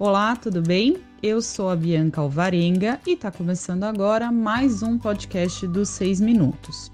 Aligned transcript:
Olá, 0.00 0.36
tudo 0.36 0.62
bem? 0.62 0.98
Eu 1.20 1.42
sou 1.42 1.68
a 1.68 1.74
Bianca 1.74 2.20
Alvarenga 2.20 3.00
e 3.04 3.14
está 3.14 3.32
começando 3.32 3.82
agora 3.82 4.30
mais 4.30 4.80
um 4.80 4.96
podcast 4.96 5.66
dos 5.66 5.88
6 5.88 6.20
Minutos. 6.20 6.88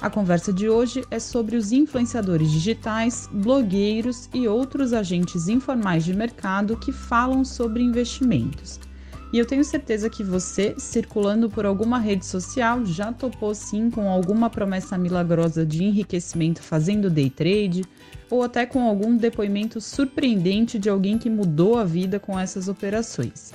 A 0.00 0.08
conversa 0.08 0.54
de 0.54 0.66
hoje 0.66 1.04
é 1.10 1.18
sobre 1.18 1.54
os 1.54 1.70
influenciadores 1.70 2.50
digitais, 2.50 3.28
blogueiros 3.30 4.30
e 4.32 4.48
outros 4.48 4.94
agentes 4.94 5.48
informais 5.48 6.02
de 6.02 6.14
mercado 6.14 6.78
que 6.78 6.92
falam 6.92 7.44
sobre 7.44 7.82
investimentos. 7.82 8.80
E 9.36 9.38
eu 9.38 9.44
tenho 9.44 9.62
certeza 9.62 10.08
que 10.08 10.24
você, 10.24 10.74
circulando 10.78 11.50
por 11.50 11.66
alguma 11.66 11.98
rede 11.98 12.24
social, 12.24 12.86
já 12.86 13.12
topou 13.12 13.54
sim 13.54 13.90
com 13.90 14.08
alguma 14.08 14.48
promessa 14.48 14.96
milagrosa 14.96 15.66
de 15.66 15.84
enriquecimento 15.84 16.62
fazendo 16.62 17.10
day 17.10 17.28
trade, 17.28 17.84
ou 18.30 18.42
até 18.42 18.64
com 18.64 18.88
algum 18.88 19.14
depoimento 19.14 19.78
surpreendente 19.78 20.78
de 20.78 20.88
alguém 20.88 21.18
que 21.18 21.28
mudou 21.28 21.76
a 21.76 21.84
vida 21.84 22.18
com 22.18 22.40
essas 22.40 22.66
operações. 22.66 23.52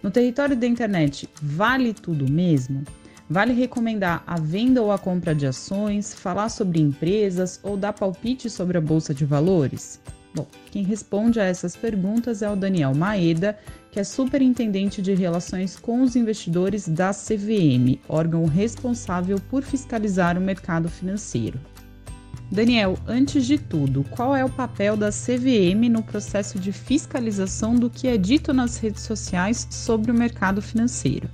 No 0.00 0.12
território 0.12 0.56
da 0.56 0.68
internet, 0.68 1.28
vale 1.42 1.92
tudo 1.92 2.30
mesmo? 2.30 2.84
Vale 3.28 3.52
recomendar 3.52 4.22
a 4.24 4.38
venda 4.38 4.80
ou 4.80 4.92
a 4.92 4.98
compra 4.98 5.34
de 5.34 5.44
ações, 5.44 6.14
falar 6.14 6.50
sobre 6.50 6.80
empresas 6.80 7.58
ou 7.64 7.76
dar 7.76 7.94
palpite 7.94 8.48
sobre 8.48 8.78
a 8.78 8.80
bolsa 8.80 9.12
de 9.12 9.24
valores? 9.24 10.00
Bom, 10.34 10.46
quem 10.70 10.84
responde 10.84 11.40
a 11.40 11.44
essas 11.44 11.74
perguntas 11.74 12.40
é 12.40 12.48
o 12.48 12.54
Daniel 12.54 12.94
Maeda, 12.94 13.58
que 13.90 13.98
é 13.98 14.04
superintendente 14.04 15.02
de 15.02 15.12
relações 15.14 15.76
com 15.76 16.02
os 16.02 16.14
investidores 16.14 16.86
da 16.88 17.10
CVM, 17.10 17.98
órgão 18.08 18.44
responsável 18.44 19.40
por 19.50 19.62
fiscalizar 19.62 20.38
o 20.38 20.40
mercado 20.40 20.88
financeiro. 20.88 21.58
Daniel, 22.50 22.98
antes 23.06 23.46
de 23.46 23.58
tudo, 23.58 24.04
qual 24.10 24.34
é 24.34 24.44
o 24.44 24.50
papel 24.50 24.96
da 24.96 25.10
CVM 25.10 25.88
no 25.88 26.02
processo 26.02 26.58
de 26.58 26.72
fiscalização 26.72 27.76
do 27.76 27.88
que 27.88 28.08
é 28.08 28.16
dito 28.16 28.52
nas 28.52 28.76
redes 28.76 29.02
sociais 29.02 29.68
sobre 29.70 30.10
o 30.10 30.14
mercado 30.14 30.60
financeiro? 30.60 31.28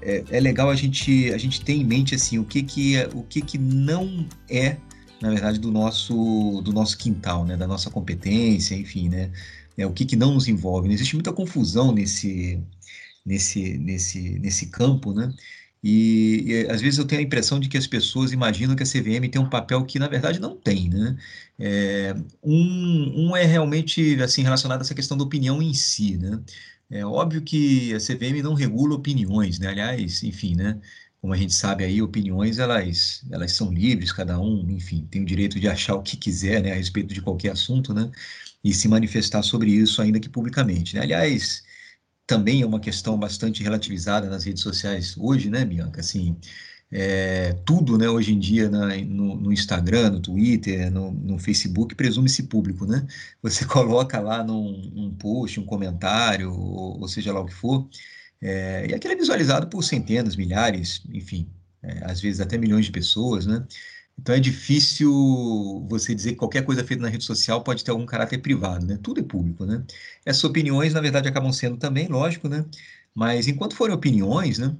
É, 0.00 0.22
é 0.30 0.40
legal 0.40 0.70
a 0.70 0.74
gente, 0.74 1.32
a 1.32 1.38
gente 1.38 1.62
ter 1.62 1.74
em 1.74 1.84
mente 1.84 2.14
assim, 2.14 2.38
o 2.38 2.44
que, 2.44 2.62
que, 2.62 2.96
é, 2.96 3.08
o 3.14 3.22
que, 3.22 3.40
que 3.40 3.58
não 3.58 4.26
é 4.50 4.76
na 5.24 5.30
verdade, 5.30 5.58
do 5.58 5.70
nosso, 5.70 6.60
do 6.62 6.70
nosso 6.70 6.98
quintal, 6.98 7.46
né? 7.46 7.56
da 7.56 7.66
nossa 7.66 7.90
competência, 7.90 8.74
enfim, 8.74 9.08
né? 9.08 9.32
É, 9.76 9.86
o 9.86 9.92
que, 9.92 10.04
que 10.04 10.16
não 10.16 10.34
nos 10.34 10.48
envolve. 10.48 10.92
Existe 10.92 11.14
muita 11.16 11.32
confusão 11.32 11.92
nesse, 11.92 12.62
nesse, 13.24 13.78
nesse, 13.78 14.38
nesse 14.38 14.66
campo, 14.66 15.14
né? 15.14 15.32
E, 15.82 16.44
e, 16.46 16.70
às 16.70 16.80
vezes 16.82 16.98
eu 16.98 17.06
tenho 17.06 17.22
a 17.22 17.24
impressão 17.24 17.58
de 17.58 17.68
que 17.70 17.78
as 17.78 17.86
pessoas 17.86 18.32
imaginam 18.32 18.76
que 18.76 18.82
a 18.82 18.86
CVM 18.86 19.28
tem 19.30 19.40
um 19.40 19.48
papel 19.48 19.84
que 19.86 19.98
na 19.98 20.08
verdade 20.08 20.38
não 20.38 20.56
tem, 20.56 20.90
né? 20.90 21.16
É, 21.58 22.14
um, 22.42 23.30
um 23.30 23.36
é 23.36 23.44
realmente 23.44 24.20
assim 24.22 24.42
relacionado 24.42 24.80
a 24.80 24.82
essa 24.82 24.94
questão 24.94 25.16
da 25.16 25.24
opinião 25.24 25.62
em 25.62 25.72
si, 25.74 26.18
né? 26.18 26.38
É 26.90 27.04
óbvio 27.04 27.42
que 27.42 27.94
a 27.94 27.98
CVM 27.98 28.42
não 28.42 28.54
regula 28.54 28.94
opiniões, 28.94 29.58
né? 29.58 29.68
Aliás, 29.68 30.22
enfim, 30.22 30.54
né? 30.54 30.78
Como 31.24 31.32
a 31.32 31.38
gente 31.38 31.54
sabe 31.54 31.84
aí, 31.84 32.02
opiniões 32.02 32.58
elas, 32.58 33.24
elas 33.30 33.52
são 33.52 33.72
livres, 33.72 34.12
cada 34.12 34.38
um, 34.38 34.68
enfim, 34.68 35.08
tem 35.10 35.22
o 35.22 35.24
direito 35.24 35.58
de 35.58 35.66
achar 35.66 35.94
o 35.94 36.02
que 36.02 36.18
quiser, 36.18 36.62
né, 36.62 36.72
a 36.72 36.74
respeito 36.74 37.14
de 37.14 37.22
qualquer 37.22 37.52
assunto, 37.52 37.94
né, 37.94 38.10
e 38.62 38.74
se 38.74 38.86
manifestar 38.88 39.42
sobre 39.42 39.70
isso, 39.70 40.02
ainda 40.02 40.20
que 40.20 40.28
publicamente, 40.28 40.94
né. 40.94 41.00
Aliás, 41.00 41.64
também 42.26 42.60
é 42.60 42.66
uma 42.66 42.78
questão 42.78 43.18
bastante 43.18 43.62
relativizada 43.62 44.28
nas 44.28 44.44
redes 44.44 44.62
sociais 44.62 45.16
hoje, 45.16 45.48
né, 45.48 45.64
Bianca, 45.64 46.00
assim, 46.02 46.36
é, 46.92 47.54
tudo, 47.64 47.96
né, 47.96 48.06
hoje 48.06 48.34
em 48.34 48.38
dia 48.38 48.68
na, 48.68 48.94
no, 48.98 49.34
no, 49.34 49.50
Instagram, 49.50 50.10
no 50.10 50.20
Twitter, 50.20 50.90
no, 50.90 51.10
no 51.10 51.38
Facebook, 51.38 51.94
presume-se 51.94 52.42
público, 52.42 52.84
né, 52.84 53.06
você 53.42 53.64
coloca 53.66 54.20
lá 54.20 54.44
num, 54.44 54.90
num 54.94 55.10
post, 55.14 55.58
um 55.58 55.64
comentário, 55.64 56.52
ou, 56.52 57.00
ou 57.00 57.08
seja 57.08 57.32
lá 57.32 57.40
o 57.40 57.46
que 57.46 57.54
for, 57.54 57.88
é, 58.44 58.86
e 58.90 58.94
aquele 58.94 59.14
é 59.14 59.16
visualizado 59.16 59.68
por 59.68 59.82
centenas, 59.82 60.36
milhares, 60.36 61.02
enfim, 61.12 61.50
é, 61.82 62.04
às 62.04 62.20
vezes 62.20 62.40
até 62.40 62.58
milhões 62.58 62.86
de 62.86 62.92
pessoas, 62.92 63.46
né? 63.46 63.66
Então 64.18 64.34
é 64.34 64.40
difícil 64.40 65.10
você 65.88 66.14
dizer 66.14 66.32
que 66.32 66.36
qualquer 66.36 66.64
coisa 66.64 66.84
feita 66.84 67.02
na 67.02 67.08
rede 67.08 67.24
social 67.24 67.64
pode 67.64 67.82
ter 67.84 67.90
algum 67.90 68.06
caráter 68.06 68.38
privado, 68.38 68.86
né? 68.86 68.98
Tudo 69.02 69.20
é 69.20 69.22
público, 69.24 69.64
né? 69.66 69.84
Essas 70.24 70.44
opiniões, 70.44 70.94
na 70.94 71.00
verdade, 71.00 71.28
acabam 71.28 71.52
sendo 71.52 71.78
também, 71.78 72.06
lógico, 72.08 72.48
né? 72.48 72.64
Mas 73.14 73.48
enquanto 73.48 73.76
forem 73.76 73.94
opiniões, 73.94 74.58
né? 74.58 74.76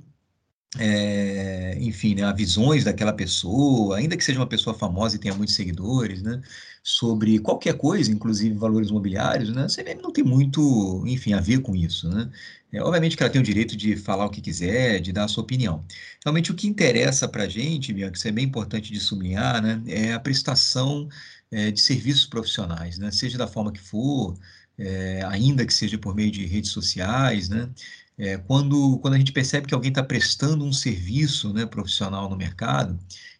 É, 0.76 1.76
enfim, 1.80 2.16
né, 2.16 2.32
visões 2.32 2.82
daquela 2.82 3.12
pessoa, 3.12 3.96
ainda 3.96 4.16
que 4.16 4.24
seja 4.24 4.40
uma 4.40 4.46
pessoa 4.46 4.74
famosa 4.76 5.14
e 5.14 5.18
tenha 5.20 5.32
muitos 5.34 5.54
seguidores, 5.54 6.20
né, 6.20 6.40
sobre 6.82 7.38
qualquer 7.38 7.74
coisa, 7.78 8.10
inclusive 8.10 8.56
valores 8.56 8.88
imobiliários, 8.90 9.50
né, 9.50 9.68
CVM 9.68 10.02
não 10.02 10.12
tem 10.12 10.24
muito, 10.24 11.04
enfim, 11.06 11.32
a 11.32 11.40
ver 11.40 11.60
com 11.60 11.76
isso, 11.76 12.08
né. 12.08 12.28
É, 12.72 12.82
obviamente 12.82 13.16
que 13.16 13.22
ela 13.22 13.30
tem 13.30 13.40
o 13.40 13.44
direito 13.44 13.76
de 13.76 13.94
falar 13.96 14.26
o 14.26 14.30
que 14.30 14.40
quiser, 14.40 15.00
de 15.00 15.12
dar 15.12 15.24
a 15.24 15.28
sua 15.28 15.44
opinião. 15.44 15.84
Realmente 16.24 16.50
o 16.50 16.54
que 16.54 16.66
interessa 16.66 17.28
para 17.28 17.44
a 17.44 17.48
gente, 17.48 17.92
Bianca, 17.92 18.16
isso 18.16 18.26
é 18.26 18.32
bem 18.32 18.44
importante 18.44 18.92
de 18.92 18.98
sublinhar, 18.98 19.62
né, 19.62 19.80
é 19.86 20.12
a 20.12 20.18
prestação 20.20 21.08
é, 21.52 21.70
de 21.70 21.80
serviços 21.80 22.26
profissionais, 22.26 22.98
né, 22.98 23.12
seja 23.12 23.38
da 23.38 23.46
forma 23.46 23.70
que 23.72 23.80
for, 23.80 24.34
é, 24.78 25.22
ainda 25.26 25.64
que 25.66 25.72
seja 25.74 25.98
por 25.98 26.14
meio 26.14 26.30
de 26.30 26.46
redes 26.46 26.70
sociais, 26.70 27.48
né, 27.48 27.70
é, 28.16 28.36
quando, 28.38 28.98
quando 28.98 29.14
a 29.14 29.18
gente 29.18 29.32
percebe 29.32 29.66
que 29.66 29.74
alguém 29.74 29.90
está 29.90 30.02
prestando 30.02 30.64
um 30.64 30.72
serviço 30.72 31.52
né, 31.52 31.66
profissional 31.66 32.28
no 32.28 32.36
mercado, 32.36 32.98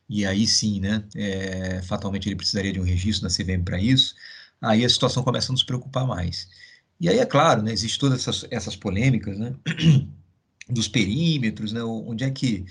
e 0.09 0.27
aí 0.27 0.47
sim, 0.47 0.81
né, 0.81 1.05
é, 1.15 1.83
fatalmente 1.83 2.29
ele 2.29 2.37
precisaria 2.37 2.73
de 2.73 2.81
um 2.81 2.85
registro 2.85 3.29
na 3.29 3.35
CVM 3.35 3.65
para 3.65 3.81
isso, 3.81 4.15
aí 4.61 4.85
a 4.85 4.89
situação 4.89 5.23
começa 5.23 5.51
a 5.51 5.55
nos 5.55 5.63
preocupar 5.63 6.07
mais. 6.07 6.49
E 7.01 7.09
aí, 7.09 7.19
é 7.19 7.27
claro, 7.27 7.63
né, 7.63 7.73
existe 7.73 7.99
todas 7.99 8.21
essas, 8.21 8.47
essas 8.51 8.77
polêmicas 8.77 9.39
né, 9.39 9.55
dos 10.69 10.89
perímetros, 10.89 11.73
né, 11.73 11.83
onde 11.83 12.25
é 12.25 12.31
que 12.31 12.65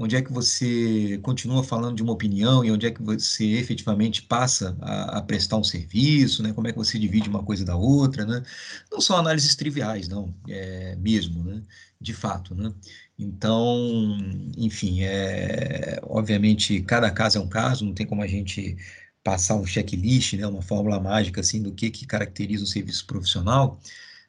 onde 0.00 0.16
é 0.16 0.22
que 0.22 0.32
você 0.32 1.18
continua 1.22 1.62
falando 1.62 1.96
de 1.96 2.02
uma 2.02 2.12
opinião 2.12 2.64
e 2.64 2.70
onde 2.70 2.86
é 2.86 2.90
que 2.90 3.02
você 3.02 3.44
efetivamente 3.58 4.22
passa 4.22 4.74
a, 4.80 5.18
a, 5.18 5.22
prestar 5.22 5.58
um 5.58 5.64
serviço, 5.64 6.42
né? 6.42 6.54
Como 6.54 6.66
é 6.66 6.72
que 6.72 6.78
você 6.78 6.98
divide 6.98 7.28
uma 7.28 7.42
coisa 7.42 7.66
da 7.66 7.76
outra, 7.76 8.24
né? 8.24 8.42
Não 8.90 8.98
são 8.98 9.16
análises 9.16 9.54
triviais, 9.54 10.08
não, 10.08 10.34
é 10.48 10.96
mesmo, 10.96 11.44
né? 11.44 11.62
De 12.00 12.14
fato, 12.14 12.54
né? 12.54 12.72
Então, 13.18 14.16
enfim, 14.56 15.02
é, 15.02 16.00
obviamente 16.04 16.80
cada 16.82 17.10
caso 17.10 17.36
é 17.36 17.40
um 17.42 17.48
caso, 17.48 17.84
não 17.84 17.92
tem 17.92 18.06
como 18.06 18.22
a 18.22 18.26
gente 18.26 18.78
passar 19.22 19.56
um 19.56 19.66
checklist, 19.66 20.32
né? 20.34 20.46
Uma 20.46 20.62
fórmula 20.62 20.98
mágica 20.98 21.42
assim 21.42 21.62
do 21.62 21.72
que 21.72 21.90
que 21.90 22.06
caracteriza 22.06 22.64
um 22.64 22.66
serviço 22.66 23.06
profissional 23.06 23.78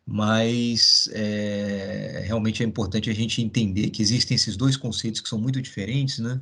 mas 0.06 1.10
é, 1.14 2.24
realmente 2.26 2.64
é 2.64 2.66
importante 2.66 3.10
a 3.10 3.14
gente 3.14 3.42
entender 3.42 3.90
que 3.92 4.02
existem 4.02 4.36
esses 4.36 4.58
dois 4.58 4.76
conceitos 4.78 5.22
que 5.22 5.30
são 5.30 5.40
muito 5.40 5.62
diferentes, 5.62 6.20
né? 6.20 6.42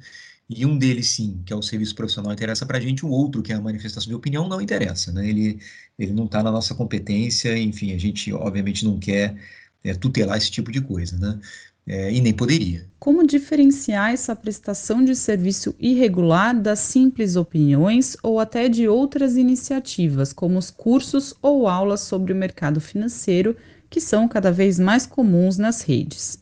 E 0.49 0.65
um 0.65 0.77
deles, 0.77 1.09
sim, 1.09 1.43
que 1.45 1.53
é 1.53 1.55
o 1.55 1.61
serviço 1.61 1.93
profissional, 1.93 2.33
interessa 2.33 2.65
para 2.65 2.77
a 2.79 2.81
gente, 2.81 3.05
o 3.05 3.09
outro, 3.09 3.43
que 3.43 3.53
é 3.53 3.55
a 3.55 3.61
manifestação 3.61 4.09
de 4.09 4.15
opinião, 4.15 4.47
não 4.47 4.59
interessa, 4.59 5.11
né? 5.11 5.27
Ele, 5.29 5.59
ele 5.97 6.11
não 6.11 6.25
está 6.25 6.41
na 6.41 6.51
nossa 6.51 6.73
competência, 6.73 7.55
enfim, 7.57 7.93
a 7.93 7.97
gente, 7.99 8.33
obviamente, 8.33 8.83
não 8.83 8.99
quer 8.99 9.35
é, 9.83 9.93
tutelar 9.93 10.37
esse 10.37 10.49
tipo 10.51 10.71
de 10.71 10.81
coisa, 10.81 11.17
né? 11.17 11.39
É, 11.89 12.13
e 12.13 12.21
nem 12.21 12.31
poderia. 12.31 12.87
Como 12.99 13.25
diferenciar 13.25 14.11
essa 14.11 14.35
prestação 14.35 15.03
de 15.03 15.15
serviço 15.15 15.73
irregular 15.79 16.53
das 16.53 16.77
simples 16.77 17.35
opiniões 17.35 18.15
ou 18.21 18.39
até 18.39 18.69
de 18.69 18.87
outras 18.87 19.35
iniciativas, 19.35 20.31
como 20.31 20.59
os 20.59 20.69
cursos 20.69 21.33
ou 21.41 21.67
aulas 21.67 22.01
sobre 22.01 22.31
o 22.31 22.35
mercado 22.35 22.79
financeiro, 22.79 23.57
que 23.89 23.99
são 23.99 24.27
cada 24.27 24.51
vez 24.51 24.77
mais 24.77 25.07
comuns 25.07 25.57
nas 25.57 25.81
redes? 25.81 26.37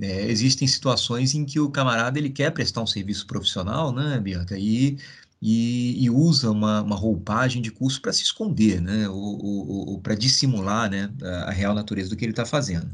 É, 0.00 0.28
existem 0.28 0.66
situações 0.66 1.34
em 1.36 1.44
que 1.44 1.60
o 1.60 1.70
camarada 1.70 2.18
ele 2.18 2.30
quer 2.30 2.50
prestar 2.50 2.82
um 2.82 2.86
serviço 2.86 3.28
profissional, 3.28 3.92
né, 3.92 4.18
Bianca, 4.18 4.58
e, 4.58 4.98
e, 5.40 6.04
e 6.04 6.10
usa 6.10 6.50
uma, 6.50 6.82
uma, 6.82 6.96
roupagem 6.96 7.62
de 7.62 7.70
curso 7.70 8.02
para 8.02 8.12
se 8.12 8.24
esconder, 8.24 8.80
né, 8.82 9.08
ou, 9.08 9.44
ou, 9.44 9.88
ou 9.90 10.00
para 10.00 10.16
dissimular 10.16 10.90
né, 10.90 11.12
a 11.46 11.52
real 11.52 11.76
natureza 11.76 12.10
do 12.10 12.16
que 12.16 12.24
ele 12.24 12.32
está 12.32 12.44
fazendo. 12.44 12.90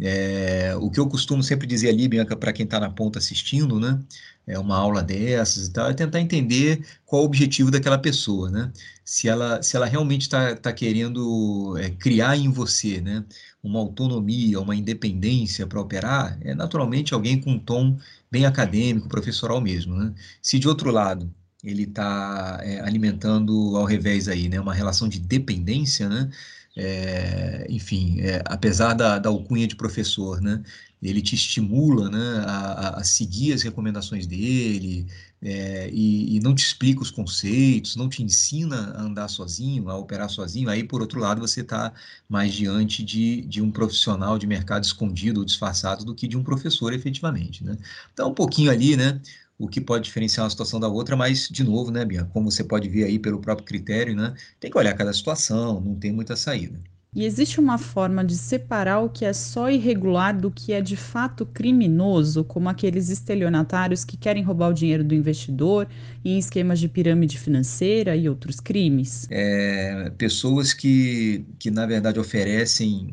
É, 0.00 0.74
o 0.76 0.90
que 0.90 0.98
eu 0.98 1.08
costumo 1.08 1.42
sempre 1.42 1.66
dizer 1.66 1.88
ali, 1.90 2.08
Bianca, 2.08 2.36
para 2.36 2.52
quem 2.52 2.64
está 2.64 2.80
na 2.80 2.90
ponta 2.90 3.18
assistindo, 3.18 3.78
né? 3.78 4.00
É 4.46 4.58
uma 4.58 4.76
aula 4.76 5.02
dessas 5.02 5.68
e 5.68 5.72
tal, 5.72 5.88
é 5.90 5.94
tentar 5.94 6.20
entender 6.20 6.84
qual 7.06 7.22
o 7.22 7.24
objetivo 7.24 7.70
daquela 7.70 7.98
pessoa, 7.98 8.50
né? 8.50 8.72
Se 9.04 9.28
ela, 9.28 9.62
se 9.62 9.76
ela 9.76 9.86
realmente 9.86 10.22
está 10.22 10.56
tá 10.56 10.72
querendo 10.72 11.76
é, 11.78 11.90
criar 11.90 12.36
em 12.36 12.50
você, 12.50 13.00
né? 13.00 13.24
Uma 13.62 13.78
autonomia, 13.78 14.60
uma 14.60 14.74
independência 14.74 15.66
para 15.66 15.80
operar, 15.80 16.36
é 16.42 16.54
naturalmente 16.54 17.14
alguém 17.14 17.40
com 17.40 17.52
um 17.52 17.58
tom 17.58 17.96
bem 18.30 18.44
acadêmico, 18.46 19.08
professoral 19.08 19.60
mesmo, 19.60 19.94
né? 19.96 20.12
Se 20.42 20.58
de 20.58 20.68
outro 20.68 20.90
lado 20.90 21.32
ele 21.62 21.84
está 21.84 22.58
é, 22.62 22.80
alimentando 22.80 23.76
ao 23.76 23.84
revés 23.84 24.28
aí, 24.28 24.48
né? 24.48 24.60
Uma 24.60 24.74
relação 24.74 25.08
de 25.08 25.20
dependência, 25.20 26.08
né? 26.08 26.28
É, 26.76 27.66
enfim, 27.68 28.20
é, 28.20 28.42
apesar 28.46 28.94
da, 28.94 29.18
da 29.18 29.28
alcunha 29.28 29.66
de 29.66 29.76
professor, 29.76 30.40
né? 30.40 30.62
Ele 31.02 31.20
te 31.20 31.34
estimula 31.34 32.08
né, 32.08 32.44
a, 32.46 33.00
a 33.00 33.04
seguir 33.04 33.52
as 33.52 33.62
recomendações 33.62 34.24
dele 34.24 35.04
é, 35.42 35.90
e, 35.92 36.36
e, 36.36 36.40
não 36.40 36.54
te 36.54 36.62
explica 36.64 37.02
os 37.02 37.10
conceitos, 37.10 37.96
não 37.96 38.08
te 38.08 38.22
ensina 38.22 38.92
a 38.96 39.02
andar 39.02 39.26
sozinho, 39.26 39.90
a 39.90 39.96
operar 39.96 40.30
sozinho. 40.30 40.68
Aí, 40.68 40.84
por 40.84 41.00
outro 41.00 41.18
lado, 41.18 41.40
você 41.40 41.62
está 41.62 41.92
mais 42.28 42.54
diante 42.54 43.02
de, 43.02 43.40
de 43.42 43.60
um 43.60 43.72
profissional 43.72 44.38
de 44.38 44.46
mercado 44.46 44.84
escondido 44.84 45.40
ou 45.40 45.44
disfarçado 45.44 46.04
do 46.04 46.14
que 46.14 46.28
de 46.28 46.36
um 46.36 46.44
professor, 46.44 46.92
efetivamente. 46.92 47.64
Né? 47.64 47.76
Então, 48.12 48.30
um 48.30 48.34
pouquinho 48.34 48.70
ali, 48.70 48.96
né? 48.96 49.20
O 49.62 49.68
que 49.68 49.80
pode 49.80 50.04
diferenciar 50.06 50.42
uma 50.42 50.50
situação 50.50 50.80
da 50.80 50.88
outra, 50.88 51.14
mas, 51.14 51.48
de 51.48 51.62
novo, 51.62 51.92
né, 51.92 52.04
Bia, 52.04 52.24
como 52.32 52.50
você 52.50 52.64
pode 52.64 52.88
ver 52.88 53.04
aí 53.04 53.16
pelo 53.16 53.40
próprio 53.40 53.64
critério, 53.64 54.12
né, 54.16 54.34
tem 54.58 54.68
que 54.68 54.76
olhar 54.76 54.92
cada 54.94 55.12
situação, 55.12 55.80
não 55.80 55.94
tem 55.94 56.10
muita 56.12 56.34
saída. 56.34 56.80
E 57.14 57.24
existe 57.24 57.60
uma 57.60 57.78
forma 57.78 58.24
de 58.24 58.34
separar 58.34 59.00
o 59.00 59.08
que 59.08 59.24
é 59.24 59.32
só 59.32 59.70
irregular 59.70 60.36
do 60.36 60.50
que 60.50 60.72
é 60.72 60.80
de 60.80 60.96
fato 60.96 61.46
criminoso, 61.46 62.42
como 62.42 62.68
aqueles 62.70 63.08
estelionatários 63.08 64.04
que 64.04 64.16
querem 64.16 64.42
roubar 64.42 64.70
o 64.70 64.74
dinheiro 64.74 65.04
do 65.04 65.14
investidor 65.14 65.86
em 66.24 66.38
esquemas 66.38 66.80
de 66.80 66.88
pirâmide 66.88 67.38
financeira 67.38 68.16
e 68.16 68.28
outros 68.28 68.58
crimes? 68.58 69.28
É, 69.30 70.10
pessoas 70.18 70.72
que, 70.74 71.44
que, 71.58 71.70
na 71.70 71.86
verdade, 71.86 72.18
oferecem 72.18 73.06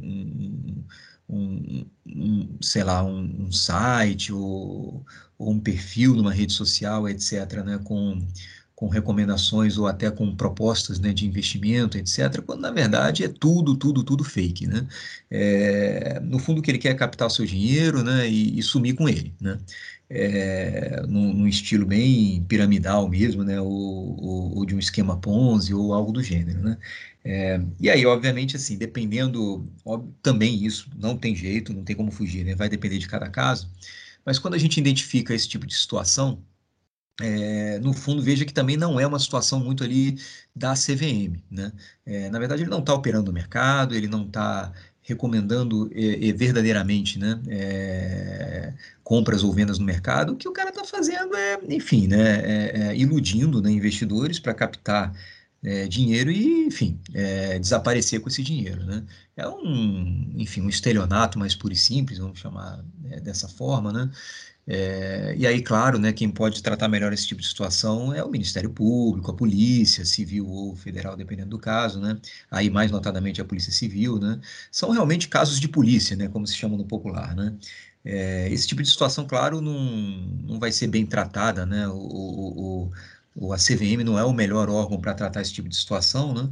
um, 1.29 1.35
um, 1.35 1.85
um 2.07 2.57
sei 2.61 2.83
lá, 2.85 3.03
um, 3.03 3.47
um 3.47 3.51
site 3.51 4.31
ou, 4.31 5.05
ou, 5.39 5.51
um 5.51 5.59
perfil 5.59 6.13
numa 6.13 6.33
rede 6.33 6.53
social, 6.53 7.09
etc., 7.09 7.63
né, 7.65 7.79
com 7.83 8.21
com 8.79 8.87
recomendações 8.87 9.77
ou 9.77 9.87
até 9.87 10.09
com 10.09 10.33
propostas 10.33 11.01
né, 11.01 11.11
de 11.11 11.27
investimento, 11.27 11.97
etc., 11.97 12.41
quando 12.45 12.61
na 12.61 12.71
verdade 12.71 13.25
é 13.25 13.27
tudo, 13.27 13.75
tudo, 13.75 14.05
tudo 14.05 14.23
fake. 14.23 14.67
Né? 14.67 14.87
É, 15.29 16.17
no 16.21 16.39
fundo, 16.39 16.59
o 16.59 16.61
que 16.61 16.71
ele 16.71 16.77
quer 16.77 16.91
é 16.91 16.93
captar 16.93 17.27
o 17.27 17.29
seu 17.29 17.45
dinheiro 17.45 18.01
né, 18.05 18.29
e, 18.29 18.57
e 18.57 18.63
sumir 18.63 18.95
com 18.95 19.09
ele. 19.09 19.33
Né? 19.41 19.59
É, 20.09 21.01
num, 21.09 21.33
num, 21.33 21.47
estilo 21.47 21.85
bem 21.85 22.41
piramidal 22.47 23.09
mesmo, 23.09 23.43
né, 23.43 23.59
ou, 23.59 23.69
ou, 23.69 24.57
ou, 24.59 24.65
de 24.65 24.73
um 24.73 24.79
esquema 24.79 25.17
Ponzi 25.17 25.73
ou 25.73 25.93
algo 25.93 26.13
do 26.13 26.23
gênero, 26.23 26.61
né? 26.61 26.77
É, 27.23 27.59
e 27.81 27.89
aí, 27.89 28.05
obviamente, 28.05 28.55
assim, 28.55 28.77
dependendo, 28.77 29.67
também 30.23 30.65
isso 30.65 30.89
não 30.97 31.17
tem 31.17 31.35
jeito, 31.35 31.73
não 31.73 31.83
tem 31.83 31.95
como 31.95 32.11
fugir, 32.11 32.45
né? 32.45 32.55
Vai 32.55 32.69
depender 32.69 32.97
de 32.97 33.07
cada 33.07 33.29
caso. 33.29 33.69
Mas 34.29 34.37
quando 34.37 34.53
a 34.53 34.59
gente 34.59 34.79
identifica 34.79 35.33
esse 35.33 35.49
tipo 35.49 35.65
de 35.65 35.73
situação, 35.73 36.43
é, 37.19 37.79
no 37.79 37.93
fundo, 37.93 38.21
veja 38.21 38.45
que 38.45 38.53
também 38.53 38.77
não 38.77 38.99
é 38.99 39.07
uma 39.07 39.17
situação 39.17 39.59
muito 39.59 39.83
ali 39.83 40.19
da 40.55 40.75
CVM. 40.75 41.41
Né? 41.49 41.73
É, 42.05 42.29
na 42.29 42.37
verdade, 42.37 42.61
ele 42.61 42.69
não 42.69 42.77
está 42.77 42.93
operando 42.93 43.31
no 43.31 43.33
mercado, 43.33 43.95
ele 43.95 44.07
não 44.07 44.27
está 44.27 44.71
recomendando 45.01 45.89
é, 45.95 46.31
verdadeiramente 46.31 47.17
né, 47.17 47.41
é, 47.47 48.73
compras 49.03 49.43
ou 49.43 49.51
vendas 49.51 49.79
no 49.79 49.85
mercado. 49.85 50.33
O 50.33 50.35
que 50.35 50.47
o 50.47 50.53
cara 50.53 50.69
está 50.69 50.83
fazendo 50.83 51.35
é, 51.35 51.59
enfim, 51.67 52.07
né, 52.07 52.39
é, 52.39 52.81
é, 52.81 52.95
iludindo 52.95 53.59
né, 53.63 53.71
investidores 53.71 54.37
para 54.37 54.53
captar 54.53 55.11
dinheiro 55.89 56.31
e, 56.31 56.67
enfim, 56.67 56.99
desaparecer 57.59 58.21
com 58.21 58.29
esse 58.29 58.41
dinheiro. 58.41 58.83
Né? 58.85 59.03
É 59.35 59.47
um, 59.47 60.31
enfim, 60.35 60.61
um 60.61 60.69
estelionato 60.69 61.37
mais 61.37 61.55
puro 61.55 61.73
e 61.73 61.77
simples, 61.77 62.19
vamos 62.19 62.39
chamar 62.39 62.83
dessa 63.21 63.47
forma, 63.47 63.91
né? 63.91 64.09
É, 64.71 65.33
e 65.35 65.47
aí, 65.47 65.63
claro, 65.63 65.97
né, 65.97 66.13
quem 66.13 66.29
pode 66.29 66.61
tratar 66.61 66.87
melhor 66.87 67.11
esse 67.11 67.25
tipo 67.25 67.41
de 67.41 67.47
situação 67.47 68.13
é 68.13 68.23
o 68.23 68.29
Ministério 68.29 68.69
Público, 68.69 69.31
a 69.31 69.33
Polícia 69.33 70.05
Civil 70.05 70.47
ou 70.47 70.75
Federal, 70.75 71.17
dependendo 71.17 71.49
do 71.49 71.57
caso, 71.57 71.99
né? 71.99 72.19
Aí, 72.51 72.69
mais 72.69 72.91
notadamente, 72.91 73.41
a 73.41 73.45
Polícia 73.45 73.71
Civil, 73.71 74.19
né? 74.19 74.39
São 74.71 74.91
realmente 74.91 75.27
casos 75.27 75.59
de 75.59 75.67
polícia, 75.67 76.15
né, 76.15 76.27
como 76.27 76.45
se 76.45 76.55
chama 76.55 76.77
no 76.77 76.85
popular, 76.85 77.35
né? 77.35 77.57
É, 78.05 78.47
esse 78.51 78.67
tipo 78.67 78.83
de 78.83 78.89
situação, 78.89 79.25
claro, 79.25 79.59
não, 79.59 79.79
não 80.47 80.59
vai 80.59 80.71
ser 80.71 80.87
bem 80.87 81.03
tratada, 81.05 81.65
né? 81.65 81.87
O, 81.87 81.93
o, 81.97 82.85
o, 82.85 82.91
a 83.53 83.57
CVM 83.57 84.03
não 84.03 84.17
é 84.19 84.23
o 84.23 84.33
melhor 84.33 84.69
órgão 84.69 84.99
para 84.99 85.13
tratar 85.13 85.41
esse 85.41 85.53
tipo 85.53 85.69
de 85.69 85.75
situação, 85.75 86.33
né? 86.33 86.51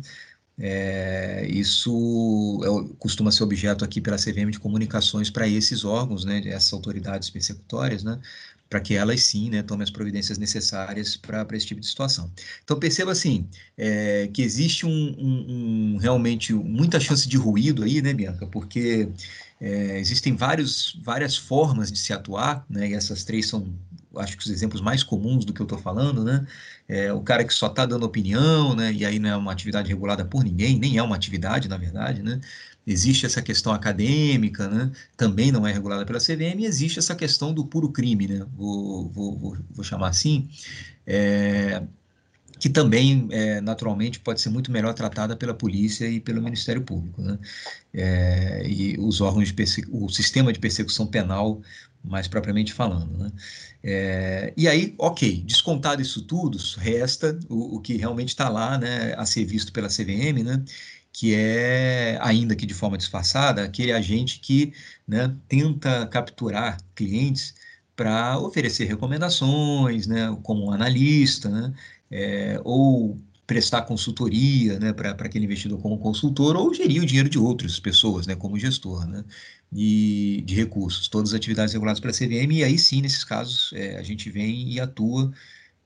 É, 0.60 1.46
isso 1.50 2.60
é, 2.64 2.96
costuma 2.98 3.32
ser 3.32 3.44
objeto 3.44 3.86
aqui 3.86 4.02
pela 4.02 4.18
CVM 4.18 4.50
de 4.52 4.60
comunicações 4.60 5.30
para 5.30 5.48
esses 5.48 5.86
órgãos, 5.86 6.26
né, 6.26 6.42
essas 6.48 6.74
autoridades 6.74 7.30
persecutórias, 7.30 8.04
né, 8.04 8.20
para 8.70 8.80
que 8.80 8.96
elas 8.96 9.24
sim 9.24 9.50
né, 9.50 9.64
tomem 9.64 9.84
as 9.84 9.90
providências 9.90 10.38
necessárias 10.38 11.16
para 11.16 11.46
esse 11.54 11.66
tipo 11.66 11.82
de 11.82 11.88
situação. 11.88 12.32
Então 12.64 12.80
perceba 12.80 13.12
assim 13.12 13.48
é, 13.78 14.30
que 14.34 14.42
existe 14.42 14.86
um, 14.86 14.90
um, 15.18 15.46
um, 15.96 15.98
realmente 15.98 16.54
muita 16.54 17.00
chance 17.00 17.28
de 17.28 17.38
ruído 17.38 17.84
aí, 17.84 18.02
né, 18.02 18.14
Bianca? 18.14 18.46
Porque 18.48 19.10
é, 19.60 20.00
existem 20.00 20.36
vários, 20.36 21.00
várias 21.04 21.36
formas 21.38 21.92
de 21.92 21.98
se 22.00 22.14
atuar, 22.14 22.66
né, 22.70 22.90
e 22.90 22.94
essas 22.94 23.24
três 23.24 23.48
são 23.48 23.74
acho 24.16 24.38
que 24.38 24.44
os 24.44 24.50
exemplos 24.50 24.82
mais 24.82 25.04
comuns 25.04 25.46
do 25.46 25.54
que 25.54 25.62
eu 25.62 25.66
estou 25.66 25.78
falando, 25.78 26.24
né? 26.24 26.46
É, 26.88 27.12
o 27.14 27.22
cara 27.22 27.44
que 27.44 27.54
só 27.54 27.68
está 27.68 27.86
dando 27.86 28.04
opinião, 28.04 28.76
né? 28.76 28.92
E 28.92 29.06
aí 29.06 29.20
não 29.20 29.30
é 29.30 29.38
uma 29.38 29.52
atividade 29.52 29.90
regulada 29.90 30.26
por 30.26 30.44
ninguém, 30.44 30.80
nem 30.80 30.98
é 30.98 31.04
uma 31.04 31.16
atividade, 31.16 31.68
na 31.68 31.78
verdade, 31.78 32.24
né? 32.24 32.40
Existe 32.88 33.26
essa 33.26 33.42
questão 33.42 33.74
acadêmica, 33.74 34.70
né? 34.70 34.92
Também 35.18 35.52
não 35.52 35.68
é 35.68 35.74
regulada 35.74 36.06
pela 36.06 36.20
CVM, 36.20 36.62
e 36.62 36.66
existe 36.66 36.98
essa 37.00 37.14
questão 37.14 37.54
do 37.54 37.66
puro 37.66 37.92
crime, 37.92 38.28
né? 38.28 38.46
Vou, 38.56 39.10
vou, 39.10 39.38
vou, 39.38 39.58
vou 39.72 39.84
chamar 39.84 40.08
assim. 40.08 40.50
É, 41.06 41.84
que 42.60 42.70
também, 42.70 43.28
é, 43.32 43.62
naturalmente, 43.62 44.20
pode 44.20 44.42
ser 44.42 44.50
muito 44.50 44.72
melhor 44.72 44.94
tratada 44.94 45.36
pela 45.36 45.54
polícia 45.54 46.08
e 46.10 46.20
pelo 46.20 46.42
Ministério 46.42 46.82
Público. 46.82 47.22
Né? 47.22 47.38
É, 47.94 48.68
e 48.68 48.98
os 49.00 49.22
órgãos 49.22 49.52
de 49.52 49.86
o 49.92 50.10
sistema 50.10 50.52
de 50.52 50.60
persecução 50.60 51.06
penal, 51.06 51.62
mais 52.04 52.28
propriamente 52.28 52.74
falando. 52.74 53.18
Né? 53.18 53.32
É, 53.84 54.54
e 54.58 54.68
aí, 54.68 54.96
ok, 54.98 55.44
descontado 55.46 56.02
isso 56.02 56.22
tudo, 56.22 56.58
resta 56.78 57.38
o, 57.50 57.76
o 57.78 57.82
que 57.82 57.96
realmente 57.96 58.30
está 58.30 58.50
lá 58.50 58.78
né, 58.78 59.14
a 59.18 59.26
ser 59.26 59.46
visto 59.46 59.72
pela 59.72 59.88
CVM, 59.88 60.44
né? 60.44 60.64
Que 61.18 61.34
é, 61.34 62.20
ainda 62.22 62.56
que 62.56 62.64
de 62.64 62.76
forma 62.76 62.96
disfarçada, 62.96 63.64
aquele 63.64 63.92
agente 63.92 64.40
que 64.40 64.72
né, 65.08 65.36
tenta 65.48 66.06
capturar 66.06 66.78
clientes 66.94 67.56
para 67.96 68.38
oferecer 68.40 68.86
recomendações, 68.86 70.06
né, 70.06 70.38
como 70.44 70.72
analista, 70.72 71.50
né, 71.50 71.74
é, 72.12 72.62
ou 72.64 73.20
prestar 73.48 73.82
consultoria 73.82 74.80
né, 74.80 74.94
para 74.94 75.10
aquele 75.10 75.46
investidor 75.46 75.82
como 75.82 75.98
consultor, 75.98 76.56
ou 76.56 76.72
gerir 76.72 77.02
o 77.02 77.06
dinheiro 77.06 77.30
de 77.30 77.40
outras 77.40 77.80
pessoas, 77.80 78.28
né, 78.28 78.36
como 78.36 78.60
gestor 78.60 79.08
né, 79.08 79.26
de, 79.72 80.44
de 80.46 80.54
recursos, 80.54 81.08
todas 81.08 81.32
as 81.32 81.36
atividades 81.36 81.74
reguladas 81.74 82.00
pela 82.00 82.14
CVM, 82.14 82.58
e 82.58 82.64
aí 82.64 82.78
sim, 82.78 83.02
nesses 83.02 83.24
casos, 83.24 83.72
é, 83.74 83.98
a 83.98 84.04
gente 84.04 84.30
vem 84.30 84.72
e 84.72 84.80
atua 84.80 85.32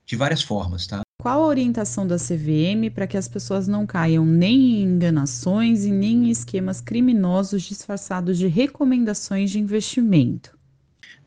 de 0.04 0.14
várias 0.14 0.42
formas. 0.42 0.86
Tá? 0.86 1.00
Qual 1.22 1.44
a 1.44 1.46
orientação 1.46 2.04
da 2.04 2.16
CVM 2.16 2.90
para 2.92 3.06
que 3.06 3.16
as 3.16 3.28
pessoas 3.28 3.68
não 3.68 3.86
caiam 3.86 4.26
nem 4.26 4.80
em 4.80 4.82
enganações 4.82 5.84
e 5.84 5.90
nem 5.92 6.26
em 6.26 6.30
esquemas 6.30 6.80
criminosos 6.80 7.62
disfarçados 7.62 8.36
de 8.36 8.48
recomendações 8.48 9.52
de 9.52 9.60
investimento? 9.60 10.58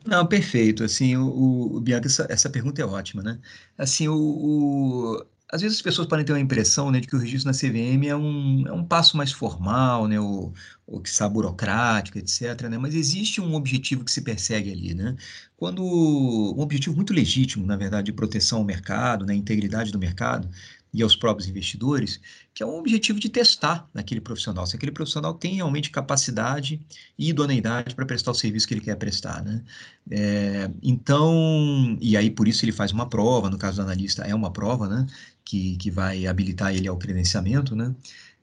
Não, 0.06 0.28
perfeito. 0.28 0.84
Assim, 0.84 1.16
o, 1.16 1.78
o 1.78 1.80
Bianca, 1.80 2.08
essa, 2.08 2.28
essa, 2.30 2.50
pergunta 2.50 2.82
é 2.82 2.86
ótima, 2.86 3.24
né? 3.24 3.40
Assim, 3.78 4.10
o, 4.10 4.18
o, 4.18 5.26
às 5.52 5.62
vezes 5.62 5.78
as 5.78 5.82
pessoas 5.82 6.08
podem 6.08 6.26
ter 6.26 6.34
uma 6.34 6.40
impressão, 6.40 6.92
né, 6.92 7.00
de 7.00 7.08
que 7.08 7.16
o 7.16 7.20
registro 7.20 7.52
na 7.52 7.58
CVM 7.58 8.08
é 8.08 8.16
um, 8.16 8.68
é 8.68 8.74
um 8.74 8.84
passo 8.84 9.16
mais 9.16 9.32
formal, 9.32 10.08
né, 10.08 10.20
ou, 10.20 10.54
ou 10.88 11.02
que 11.02 11.10
está 11.10 11.30
burocrático, 11.30 12.18
etc. 12.18 12.64
Né? 12.70 12.78
Mas 12.78 12.96
existe 12.96 13.40
um 13.40 13.54
objetivo 13.54 14.04
que 14.04 14.12
se 14.12 14.22
persegue 14.22 14.72
ali, 14.72 14.94
né? 14.94 15.16
Quando 15.56 15.84
um 15.84 16.60
objetivo 16.60 16.96
muito 16.96 17.14
legítimo, 17.14 17.66
na 17.66 17.78
verdade, 17.78 18.08
de 18.08 18.14
proteção 18.14 18.60
ao 18.60 18.66
mercado, 18.66 19.26
né, 19.26 19.34
integridade 19.34 19.92
do 19.92 20.00
mercado, 20.00 20.50
e 20.96 21.04
aos 21.04 21.16
próprios 21.16 21.50
investidores, 21.50 22.22
que 22.54 22.64
é 22.64 22.66
um 22.66 22.78
objetivo 22.80 23.20
de 23.20 23.28
testar 23.28 23.88
naquele 23.94 24.22
profissional, 24.22 24.66
se 24.66 24.78
aquele 24.78 24.94
profissional 24.94 25.34
tem 25.34 25.56
realmente 25.56 25.92
capacidade 25.92 26.82
e 27.20 27.30
idoneidade 27.30 27.94
para 27.94 28.06
prestar 28.06 28.32
o 28.32 28.34
serviço 28.34 28.66
que 28.66 28.74
ele 28.74 28.82
quer 28.82 28.96
prestar, 28.96 29.44
né? 29.44 29.62
É, 30.10 30.72
então, 30.82 31.98
e 32.00 32.16
aí 32.16 32.32
por 32.32 32.48
isso 32.48 32.64
ele 32.64 32.72
faz 32.72 32.94
uma 32.94 33.10
prova, 33.10 33.50
no 33.50 33.58
caso 33.58 33.78
do 33.78 33.82
analista 33.84 34.24
é 34.24 34.34
uma 34.34 34.52
prova, 34.52 34.88
né? 34.88 35.06
Que, 35.44 35.76
que 35.76 35.92
vai 35.92 36.26
habilitar 36.26 36.74
ele 36.74 36.88
ao 36.88 36.98
credenciamento, 36.98 37.76
né? 37.76 37.94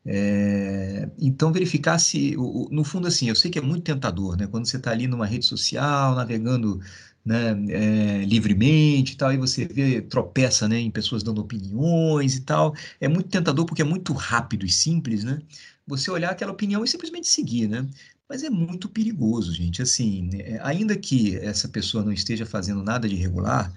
É, 0.04 1.08
então, 1.18 1.52
verificar 1.52 1.98
se, 1.98 2.34
no 2.70 2.82
fundo, 2.84 3.06
assim, 3.06 3.28
eu 3.28 3.36
sei 3.36 3.50
que 3.50 3.58
é 3.58 3.62
muito 3.62 3.84
tentador, 3.84 4.36
né? 4.36 4.46
Quando 4.46 4.66
você 4.66 4.76
está 4.76 4.90
ali 4.90 5.06
numa 5.06 5.26
rede 5.26 5.46
social, 5.46 6.14
navegando 6.14 6.80
né, 7.24 7.50
é, 7.70 8.24
livremente 8.24 9.12
e 9.12 9.16
tal, 9.16 9.32
e 9.32 9.36
você 9.36 9.64
vê, 9.64 10.00
tropeça 10.02 10.68
né, 10.68 10.78
em 10.78 10.90
pessoas 10.90 11.22
dando 11.22 11.40
opiniões 11.40 12.36
e 12.36 12.40
tal. 12.40 12.74
É 13.00 13.08
muito 13.08 13.28
tentador 13.28 13.64
porque 13.66 13.82
é 13.82 13.84
muito 13.84 14.12
rápido 14.12 14.66
e 14.66 14.70
simples, 14.70 15.24
né? 15.24 15.40
Você 15.86 16.10
olhar 16.10 16.30
aquela 16.30 16.52
opinião 16.52 16.84
e 16.84 16.88
simplesmente 16.88 17.28
seguir, 17.28 17.68
né? 17.68 17.86
Mas 18.28 18.42
é 18.42 18.50
muito 18.50 18.88
perigoso, 18.88 19.52
gente. 19.52 19.82
Assim, 19.82 20.30
é, 20.34 20.58
ainda 20.62 20.96
que 20.96 21.36
essa 21.36 21.68
pessoa 21.68 22.04
não 22.04 22.12
esteja 22.12 22.46
fazendo 22.46 22.82
nada 22.82 23.08
de 23.08 23.14
irregular, 23.14 23.72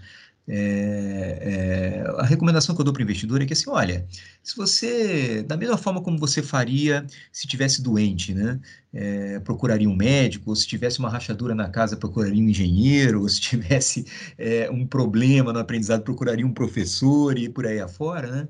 É, 0.47 2.03
é, 2.05 2.21
a 2.21 2.25
recomendação 2.25 2.75
que 2.75 2.81
eu 2.81 2.85
dou 2.85 2.93
para 2.93 3.01
o 3.01 3.03
investidor 3.03 3.41
é 3.41 3.45
que 3.45 3.53
assim, 3.53 3.69
olha, 3.69 4.07
se 4.43 4.55
você, 4.55 5.41
da 5.41 5.57
mesma 5.57 5.77
forma 5.77 6.01
como 6.01 6.19
você 6.19 6.43
faria 6.43 7.05
se 7.31 7.47
tivesse 7.47 7.81
doente, 7.81 8.33
né, 8.33 8.59
é, 8.93 9.39
procuraria 9.39 9.89
um 9.89 9.95
médico, 9.95 10.51
ou 10.51 10.55
se 10.55 10.67
tivesse 10.67 10.99
uma 10.99 11.09
rachadura 11.09 11.55
na 11.55 11.69
casa, 11.69 11.97
procuraria 11.97 12.43
um 12.43 12.49
engenheiro, 12.49 13.21
ou 13.21 13.29
se 13.29 13.41
tivesse 13.41 14.05
é, 14.37 14.69
um 14.69 14.85
problema 14.85 15.51
no 15.51 15.59
aprendizado, 15.59 16.03
procuraria 16.03 16.45
um 16.45 16.53
professor 16.53 17.37
e 17.37 17.49
por 17.49 17.65
aí 17.65 17.79
afora, 17.79 18.29
né? 18.29 18.47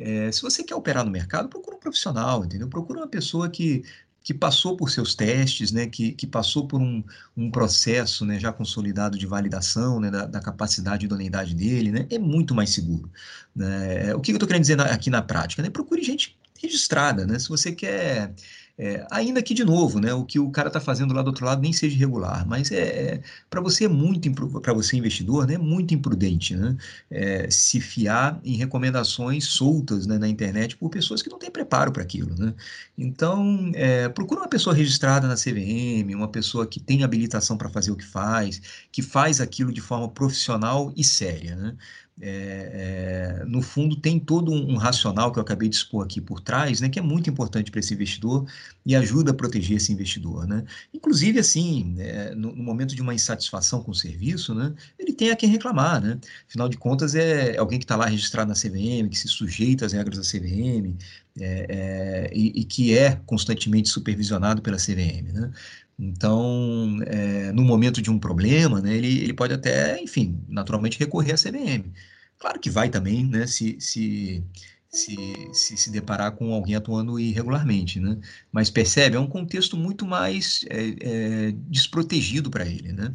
É, 0.00 0.30
se 0.30 0.42
você 0.42 0.62
quer 0.62 0.76
operar 0.76 1.04
no 1.04 1.10
mercado, 1.10 1.48
procura 1.48 1.76
um 1.76 1.80
profissional, 1.80 2.44
entendeu? 2.44 2.68
Procura 2.68 3.00
uma 3.00 3.08
pessoa 3.08 3.50
que 3.50 3.82
que 4.22 4.34
passou 4.34 4.76
por 4.76 4.90
seus 4.90 5.14
testes, 5.14 5.72
né, 5.72 5.86
que, 5.86 6.12
que 6.12 6.26
passou 6.26 6.66
por 6.66 6.80
um, 6.80 7.02
um 7.36 7.50
processo 7.50 8.26
né, 8.26 8.38
já 8.38 8.52
consolidado 8.52 9.16
de 9.16 9.26
validação 9.26 10.00
né, 10.00 10.10
da, 10.10 10.26
da, 10.26 10.40
capacidade 10.40 11.04
e 11.04 11.06
idoneidade 11.06 11.54
dele, 11.54 11.90
né, 11.90 12.06
é 12.10 12.18
muito 12.18 12.54
mais 12.54 12.70
seguro. 12.70 13.10
Né? 13.54 14.14
O 14.14 14.20
que 14.20 14.32
eu 14.32 14.36
estou 14.36 14.46
querendo 14.46 14.62
dizer 14.62 14.76
na, 14.76 14.84
aqui 14.84 15.08
na 15.08 15.22
prática? 15.22 15.62
Né? 15.62 15.70
Procure 15.70 16.02
gente 16.02 16.36
registrada, 16.60 17.24
né? 17.24 17.38
Se 17.38 17.48
você 17.48 17.72
quer 17.72 18.34
é, 18.78 19.04
ainda 19.10 19.42
que, 19.42 19.52
de 19.52 19.64
novo, 19.64 19.98
né, 19.98 20.14
o 20.14 20.24
que 20.24 20.38
o 20.38 20.50
cara 20.50 20.68
está 20.68 20.80
fazendo 20.80 21.12
lá 21.12 21.20
do 21.20 21.28
outro 21.28 21.44
lado 21.44 21.60
nem 21.60 21.72
seja 21.72 21.96
irregular, 21.96 22.46
mas 22.46 22.70
é, 22.70 22.78
é 22.78 23.20
para 23.50 23.60
você 23.60 23.86
é 23.86 23.88
muito, 23.88 24.30
para 24.60 24.72
você 24.72 24.96
investidor, 24.96 25.48
né, 25.48 25.54
é 25.54 25.58
muito 25.58 25.92
imprudente 25.92 26.54
né, 26.54 26.76
é, 27.10 27.50
se 27.50 27.80
fiar 27.80 28.40
em 28.44 28.56
recomendações 28.56 29.46
soltas 29.46 30.06
né, 30.06 30.16
na 30.16 30.28
internet 30.28 30.76
por 30.76 30.90
pessoas 30.90 31.22
que 31.22 31.28
não 31.28 31.40
têm 31.40 31.50
preparo 31.50 31.90
para 31.90 32.04
aquilo. 32.04 32.32
Né? 32.38 32.54
Então, 32.96 33.72
é, 33.74 34.08
procura 34.08 34.42
uma 34.42 34.48
pessoa 34.48 34.74
registrada 34.74 35.26
na 35.26 35.34
CVM, 35.34 36.14
uma 36.14 36.28
pessoa 36.28 36.64
que 36.64 36.78
tem 36.78 37.02
habilitação 37.02 37.58
para 37.58 37.68
fazer 37.68 37.90
o 37.90 37.96
que 37.96 38.06
faz, 38.06 38.62
que 38.92 39.02
faz 39.02 39.40
aquilo 39.40 39.72
de 39.72 39.80
forma 39.80 40.08
profissional 40.08 40.92
e 40.96 41.02
séria. 41.02 41.56
Né? 41.56 41.74
É, 42.20 43.40
é, 43.40 43.44
no 43.46 43.62
fundo, 43.62 43.96
tem 43.96 44.18
todo 44.18 44.50
um, 44.50 44.72
um, 44.72 44.76
racional 44.76 45.32
que 45.32 45.38
eu 45.38 45.42
acabei 45.42 45.68
de 45.68 45.76
expor 45.76 46.04
aqui 46.04 46.20
por 46.20 46.40
trás, 46.40 46.80
né, 46.80 46.88
que 46.88 46.98
é 46.98 47.02
muito 47.02 47.30
importante 47.30 47.70
para 47.70 47.80
esse 47.80 47.94
investidor 47.94 48.46
e 48.84 48.96
ajuda 48.96 49.30
a 49.30 49.34
proteger 49.34 49.76
esse 49.76 49.92
investidor. 49.92 50.46
Né? 50.46 50.64
Inclusive, 50.92 51.38
assim, 51.38 51.94
é, 51.98 52.34
no, 52.34 52.54
no, 52.54 52.62
momento 52.62 52.94
de 52.94 53.02
uma 53.02 53.14
insatisfação 53.14 53.82
com 53.82 53.92
o 53.92 53.94
serviço, 53.94 54.54
né, 54.54 54.74
ele 54.98 55.12
tem 55.12 55.30
a 55.30 55.36
quem 55.36 55.48
reclamar. 55.48 56.02
Né? 56.02 56.18
Afinal 56.48 56.68
de 56.68 56.76
contas, 56.76 57.14
é 57.14 57.56
alguém 57.56 57.78
que 57.78 57.84
está 57.84 57.96
lá 57.96 58.06
registrado 58.06 58.48
na 58.48 58.54
CVM, 58.54 59.08
que 59.08 59.18
se 59.18 59.28
sujeita 59.28 59.86
às 59.86 59.92
regras 59.92 60.18
da 60.18 60.24
CVM 60.24 60.96
é, 61.40 61.66
é, 61.68 62.30
e, 62.32 62.60
e, 62.60 62.64
que 62.64 62.96
é 62.96 63.16
constantemente 63.26 63.88
supervisionado 63.88 64.62
pela 64.62 64.76
CVM. 64.76 65.32
Né? 65.32 65.50
Então, 65.98 66.98
é, 67.06 67.52
no 67.52 67.62
momento 67.62 68.00
de 68.00 68.10
um 68.10 68.18
problema, 68.18 68.80
né, 68.80 68.94
ele, 68.94 69.18
ele 69.18 69.32
pode 69.32 69.52
até, 69.52 70.00
enfim, 70.00 70.40
naturalmente 70.48 70.98
recorrer 70.98 71.32
à 71.32 71.36
CVM. 71.36 71.92
Claro 72.38 72.60
que 72.60 72.70
vai 72.70 72.88
também, 72.88 73.26
né, 73.26 73.46
se, 73.46 73.76
se, 73.80 74.44
se, 74.88 75.16
se, 75.52 75.76
se 75.76 75.90
deparar 75.90 76.32
com 76.32 76.52
alguém 76.52 76.76
atuando 76.76 77.18
irregularmente, 77.18 78.00
né? 78.00 78.16
Mas 78.52 78.70
percebe, 78.70 79.16
é 79.16 79.20
um 79.20 79.26
contexto 79.26 79.76
muito 79.76 80.06
mais 80.06 80.64
é, 80.70 81.48
é, 81.48 81.52
desprotegido 81.68 82.50
para 82.50 82.64
ele, 82.66 82.92
né? 82.92 83.14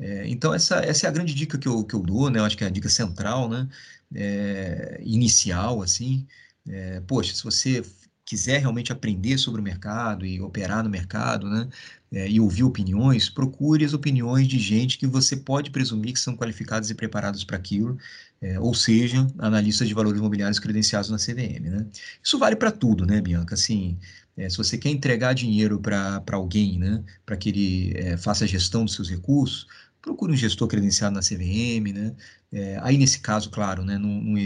É, 0.00 0.26
então, 0.28 0.52
essa, 0.54 0.76
essa 0.80 1.06
é 1.06 1.08
a 1.08 1.12
grande 1.12 1.34
dica 1.34 1.58
que 1.58 1.68
eu, 1.68 1.84
que 1.84 1.94
eu 1.94 2.00
dou, 2.00 2.30
né? 2.30 2.40
Eu 2.40 2.44
acho 2.44 2.56
que 2.56 2.64
é 2.64 2.66
a 2.66 2.70
dica 2.70 2.88
central, 2.88 3.48
né? 3.48 3.68
É, 4.14 5.00
inicial, 5.04 5.82
assim. 5.82 6.26
É, 6.68 7.00
poxa, 7.00 7.34
se 7.34 7.42
você 7.42 7.82
quiser 8.24 8.60
realmente 8.60 8.92
aprender 8.92 9.36
sobre 9.36 9.60
o 9.60 9.64
mercado 9.64 10.24
e 10.24 10.40
operar 10.40 10.82
no 10.84 10.88
mercado, 10.90 11.48
né, 11.50 11.68
é, 12.12 12.28
e 12.30 12.40
ouvir 12.40 12.62
opiniões, 12.62 13.28
procure 13.28 13.84
as 13.84 13.92
opiniões 13.92 14.46
de 14.46 14.58
gente 14.58 14.96
que 14.96 15.06
você 15.06 15.36
pode 15.36 15.70
presumir 15.70 16.12
que 16.12 16.20
são 16.20 16.36
qualificados 16.36 16.88
e 16.90 16.94
preparados 16.94 17.42
para 17.44 17.56
aquilo, 17.56 17.98
é, 18.40 18.58
ou 18.60 18.74
seja, 18.74 19.26
analistas 19.38 19.88
de 19.88 19.94
valores 19.94 20.18
imobiliários 20.20 20.58
credenciados 20.58 21.10
na 21.10 21.18
CVM, 21.18 21.68
né. 21.68 21.86
Isso 22.22 22.38
vale 22.38 22.56
para 22.56 22.70
tudo, 22.70 23.04
né, 23.04 23.20
Bianca? 23.20 23.54
Assim, 23.54 23.98
é, 24.36 24.48
se 24.48 24.56
você 24.56 24.78
quer 24.78 24.90
entregar 24.90 25.34
dinheiro 25.34 25.80
para 25.80 26.22
alguém, 26.32 26.78
né, 26.78 27.02
para 27.26 27.36
que 27.36 27.48
ele 27.48 27.92
é, 27.96 28.16
faça 28.16 28.44
a 28.44 28.48
gestão 28.48 28.84
dos 28.84 28.94
seus 28.94 29.10
recursos, 29.10 29.66
procure 30.00 30.32
um 30.32 30.36
gestor 30.36 30.68
credenciado 30.68 31.14
na 31.14 31.22
CVM, 31.22 31.92
né? 31.92 32.14
É, 32.52 32.78
aí 32.82 32.98
nesse 32.98 33.20
caso, 33.20 33.50
claro, 33.50 33.84
né, 33.84 33.96
não, 33.98 34.08
não, 34.20 34.36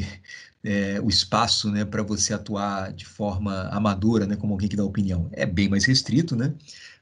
é, 0.67 1.01
o 1.01 1.09
espaço 1.09 1.71
né, 1.71 1.85
para 1.85 2.03
você 2.03 2.35
atuar 2.35 2.93
de 2.93 3.07
forma 3.07 3.69
amadora, 3.71 4.27
né, 4.27 4.35
como 4.35 4.53
alguém 4.53 4.69
que 4.69 4.75
dá 4.75 4.85
opinião, 4.85 5.29
é 5.33 5.47
bem 5.47 5.69
mais 5.69 5.85
restrito, 5.85 6.35
né? 6.35 6.53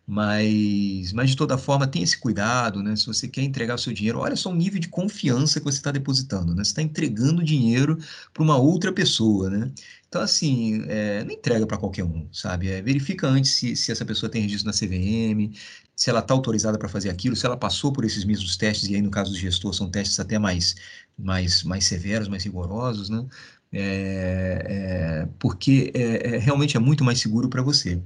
Mas, 0.06 1.12
mas 1.14 1.30
de 1.30 1.36
toda 1.36 1.56
forma, 1.56 1.86
tem 1.86 2.02
esse 2.02 2.18
cuidado, 2.18 2.82
né? 2.82 2.94
Se 2.94 3.06
você 3.06 3.26
quer 3.26 3.42
entregar 3.42 3.74
o 3.74 3.78
seu 3.78 3.92
dinheiro, 3.92 4.18
olha 4.18 4.36
só 4.36 4.50
o 4.50 4.54
nível 4.54 4.78
de 4.78 4.88
confiança 4.88 5.58
que 5.58 5.64
você 5.64 5.78
está 5.78 5.90
depositando, 5.90 6.54
né? 6.54 6.62
Você 6.62 6.70
está 6.72 6.82
entregando 6.82 7.42
dinheiro 7.42 7.96
para 8.32 8.42
uma 8.42 8.58
outra 8.58 8.92
pessoa, 8.92 9.48
né? 9.48 9.72
Então, 10.06 10.20
assim, 10.20 10.82
é, 10.88 11.24
não 11.24 11.32
entrega 11.32 11.66
para 11.66 11.78
qualquer 11.78 12.04
um, 12.04 12.28
sabe? 12.32 12.68
É, 12.68 12.82
verifica 12.82 13.26
antes 13.26 13.52
se, 13.52 13.74
se 13.76 13.90
essa 13.90 14.04
pessoa 14.04 14.30
tem 14.30 14.42
registro 14.42 14.66
na 14.66 14.72
CVM, 14.72 15.52
se 15.96 16.10
ela 16.10 16.20
está 16.20 16.34
autorizada 16.34 16.78
para 16.78 16.88
fazer 16.88 17.08
aquilo, 17.10 17.34
se 17.34 17.46
ela 17.46 17.56
passou 17.56 17.92
por 17.92 18.04
esses 18.04 18.24
mesmos 18.24 18.56
testes, 18.56 18.88
e 18.90 18.94
aí 18.94 19.02
no 19.02 19.10
caso 19.10 19.32
do 19.32 19.38
gestor 19.38 19.72
são 19.74 19.90
testes 19.90 20.20
até 20.20 20.38
mais, 20.38 20.74
mais, 21.16 21.62
mais 21.64 21.84
severos, 21.86 22.28
mais 22.28 22.44
rigorosos, 22.44 23.08
né? 23.08 23.26
É, 23.72 25.24
é, 25.24 25.28
porque 25.38 25.90
é, 25.94 26.36
é 26.36 26.38
realmente 26.38 26.76
é 26.76 26.80
muito 26.80 27.02
mais 27.04 27.20
seguro 27.20 27.48
para 27.48 27.62
você. 27.62 28.00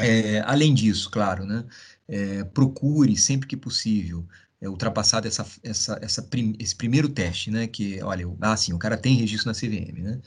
É, 0.00 0.40
além 0.40 0.74
disso, 0.74 1.10
claro, 1.10 1.44
né? 1.46 1.64
É, 2.08 2.44
procure 2.44 3.16
sempre 3.16 3.46
que 3.48 3.56
possível 3.56 4.26
ultrapassar 4.62 5.24
essa, 5.26 5.44
essa, 5.62 5.98
essa 6.00 6.22
prim, 6.22 6.54
esse 6.58 6.74
primeiro 6.74 7.08
teste, 7.08 7.50
né? 7.50 7.66
Que, 7.66 8.02
olha, 8.02 8.26
ah, 8.40 8.56
sim, 8.56 8.72
o 8.72 8.78
cara 8.78 8.96
tem 8.96 9.16
registro 9.16 9.48
na 9.48 9.54
CVM, 9.54 10.02
né? 10.02 10.20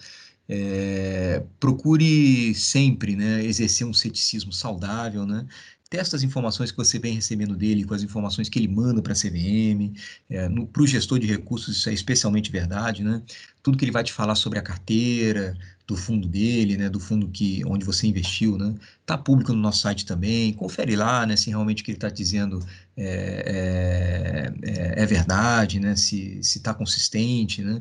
É, 0.47 1.43
procure 1.59 2.53
sempre 2.53 3.15
né, 3.15 3.43
exercer 3.43 3.87
um 3.87 3.93
ceticismo 3.93 4.53
saudável, 4.53 5.25
né? 5.25 5.45
Testa 5.89 6.15
as 6.15 6.23
informações 6.23 6.71
que 6.71 6.77
você 6.77 6.97
vem 6.99 7.13
recebendo 7.13 7.55
dele 7.55 7.83
com 7.83 7.93
as 7.93 8.03
informações 8.03 8.49
que 8.49 8.57
ele 8.59 8.67
manda 8.67 9.01
para 9.01 9.13
a 9.13 9.15
CVM. 9.15 9.93
É, 10.29 10.49
para 10.49 10.81
o 10.81 10.87
gestor 10.87 11.19
de 11.19 11.27
recursos, 11.27 11.77
isso 11.77 11.89
é 11.89 11.93
especialmente 11.93 12.51
verdade, 12.51 13.03
né? 13.03 13.21
Tudo 13.61 13.77
que 13.77 13.85
ele 13.85 13.91
vai 13.91 14.03
te 14.03 14.13
falar 14.13 14.35
sobre 14.35 14.59
a 14.59 14.61
carteira, 14.61 15.55
do 15.87 15.95
fundo 15.95 16.27
dele, 16.27 16.77
né? 16.77 16.89
Do 16.89 16.99
fundo 16.99 17.27
que, 17.29 17.63
onde 17.65 17.85
você 17.85 18.07
investiu, 18.07 18.57
né? 18.57 18.73
Está 19.01 19.17
público 19.17 19.53
no 19.53 19.59
nosso 19.59 19.81
site 19.81 20.05
também. 20.05 20.53
Confere 20.53 20.95
lá, 20.95 21.25
né? 21.25 21.35
Se 21.35 21.49
realmente 21.49 21.81
o 21.81 21.85
que 21.85 21.91
ele 21.91 21.97
está 21.97 22.09
dizendo 22.09 22.65
é, 22.97 24.51
é, 24.63 24.71
é, 24.71 25.03
é, 25.03 25.05
verdade, 25.05 25.79
né? 25.79 25.95
Se 25.95 26.39
está 26.39 26.73
consistente, 26.73 27.63
né? 27.63 27.79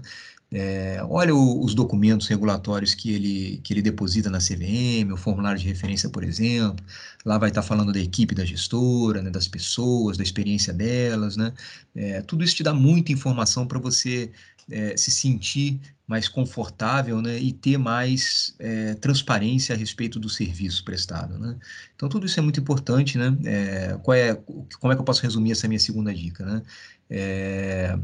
É, 0.57 1.01
olha 1.09 1.35
o, 1.35 1.65
os 1.65 1.75
documentos 1.75 2.29
regulatórios 2.29 2.95
que 2.95 3.13
ele, 3.13 3.61
que 3.65 3.73
ele 3.73 3.83
deposita 3.83 4.31
na 4.31 4.39
CVM, 4.39 5.13
o 5.13 5.17
formulário 5.17 5.59
de 5.59 5.67
referência, 5.67 6.09
por 6.09 6.23
exemplo. 6.23 6.77
Lá 7.25 7.37
vai 7.39 7.49
estar 7.49 7.63
falando 7.63 7.93
da 7.93 7.99
equipe 7.99 8.37
da 8.37 8.45
gestora, 8.45 9.21
né, 9.21 9.31
das 9.31 9.49
pessoas, 9.49 10.17
da 10.17 10.23
experiência 10.23 10.73
delas. 10.73 11.37
Né? 11.37 11.53
É, 11.93 12.23
tudo 12.23 12.45
isso 12.45 12.55
te 12.55 12.63
dá 12.63 12.73
muita 12.73 13.11
informação 13.11 13.67
para 13.67 13.81
você 13.81 14.31
é, 14.71 14.97
se 14.97 15.11
sentir 15.11 15.81
mais 16.07 16.29
confortável 16.29 17.21
né, 17.21 17.37
e 17.37 17.53
ter 17.53 17.77
mais 17.77 18.55
é, 18.61 18.95
transparência 18.95 19.75
a 19.75 19.79
respeito 19.79 20.21
do 20.21 20.29
serviço 20.29 20.85
prestado. 20.85 21.37
Né? 21.37 21.57
Então, 21.97 22.09
tudo 22.09 22.27
isso 22.27 22.39
é 22.39 22.43
muito 22.43 22.61
importante. 22.61 23.19
Né? 23.19 23.37
É, 23.45 23.99
qual 24.05 24.15
é, 24.15 24.37
como 24.79 24.93
é 24.93 24.95
que 24.95 25.01
eu 25.01 25.05
posso 25.05 25.23
resumir 25.23 25.51
essa 25.51 25.67
minha 25.67 25.81
segunda 25.81 26.15
dica? 26.15 26.47
Né? 26.47 26.63
É, 27.11 27.99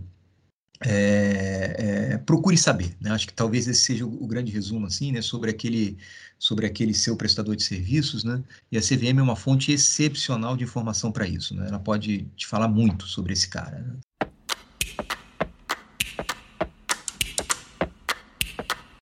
é, 0.82 2.12
é, 2.14 2.18
procure 2.18 2.56
saber, 2.56 2.96
né? 3.00 3.10
Acho 3.10 3.26
que 3.26 3.34
talvez 3.34 3.68
esse 3.68 3.80
seja 3.80 4.06
o, 4.06 4.25
o, 4.25 4.26
grande 4.26 4.50
resumo, 4.50 4.87
assim, 4.87 5.12
né? 5.12 5.20
Sobre 5.20 5.50
aquele, 5.50 5.99
sobre 6.38 6.66
aquele 6.66 6.94
seu 6.94 7.16
prestador 7.16 7.54
de 7.54 7.62
serviços, 7.62 8.25
né? 8.25 8.42
E 8.72 8.78
a 8.78 8.80
CVM 8.80 9.18
é 9.18 9.22
uma 9.22 9.37
fonte 9.37 9.72
excepcional 9.72 10.56
de 10.56 10.64
informação 10.64 11.12
para 11.12 11.26
isso, 11.28 11.54
né? 11.54 11.68
Ela 11.68 11.78
pode 11.78 12.26
te 12.37 12.46
falar 12.46 12.68
muito 12.68 13.06
sobre 13.06 13.32
esse 13.32 13.49
cara. 13.49 13.78
Né? 13.78 14.29